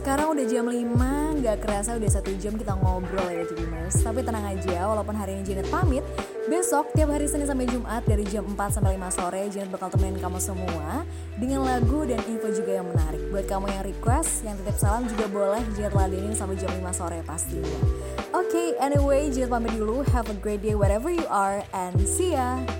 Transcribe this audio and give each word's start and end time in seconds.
Sekarang 0.00 0.32
udah 0.32 0.48
jam 0.48 0.64
5, 0.64 1.44
gak 1.44 1.60
kerasa 1.60 2.00
udah 2.00 2.08
satu 2.08 2.32
jam 2.40 2.56
kita 2.56 2.72
ngobrol 2.72 3.28
ya 3.28 3.44
Dreamers 3.44 4.00
Tapi 4.00 4.24
tenang 4.24 4.48
aja, 4.48 4.88
walaupun 4.88 5.12
hari 5.12 5.36
ini 5.36 5.44
Janet 5.44 5.68
pamit 5.68 6.00
Besok 6.48 6.88
tiap 6.96 7.12
hari 7.12 7.28
Senin 7.28 7.44
sampai 7.44 7.68
Jumat 7.68 8.00
dari 8.08 8.24
jam 8.24 8.48
4 8.48 8.56
sampai 8.80 8.96
5 8.96 9.12
sore 9.12 9.52
Janet 9.52 9.68
bakal 9.68 9.92
temenin 9.92 10.16
kamu 10.16 10.40
semua 10.40 11.04
Dengan 11.36 11.68
lagu 11.68 12.08
dan 12.08 12.16
info 12.32 12.48
juga 12.48 12.80
yang 12.80 12.88
menarik. 12.88 13.20
Buat 13.28 13.44
kamu 13.44 13.66
yang 13.76 13.84
request, 13.84 14.40
yang 14.48 14.56
titip 14.64 14.76
salam 14.80 15.04
juga 15.04 15.28
boleh 15.28 15.60
Janet 15.76 15.92
ladenin 15.92 16.32
sampai 16.32 16.56
jam 16.56 16.72
5 16.72 16.96
sore 16.96 17.20
pastinya. 17.20 17.76
Oke, 18.32 18.48
okay, 18.48 18.68
anyway 18.80 19.28
Janet 19.28 19.52
pamit 19.52 19.76
dulu. 19.76 20.00
Have 20.16 20.32
a 20.32 20.36
great 20.40 20.64
day 20.64 20.72
wherever 20.72 21.12
you 21.12 21.28
are 21.28 21.60
and 21.76 21.96
see 22.08 22.32
ya! 22.32 22.60